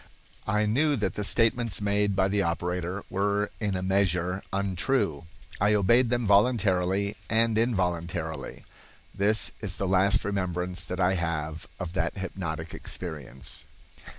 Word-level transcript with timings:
I 0.47 0.65
knew 0.65 0.95
that 0.95 1.13
the 1.13 1.23
statements 1.23 1.79
made 1.79 2.15
by 2.15 2.27
the 2.27 2.41
operator 2.41 3.03
were 3.07 3.51
in 3.59 3.75
a 3.75 3.83
measure 3.83 4.41
untrue. 4.51 5.25
I 5.59 5.75
obeyed 5.75 6.09
them 6.09 6.25
voluntarily 6.25 7.15
and 7.29 7.55
involuntarily. 7.55 8.65
This 9.13 9.51
is 9.61 9.77
the 9.77 9.87
last 9.87 10.25
remembrance 10.25 10.83
that 10.85 10.99
I 10.99 11.13
have 11.13 11.67
of 11.79 11.93
that 11.93 12.17
hypnotic 12.17 12.73
experience." 12.73 13.65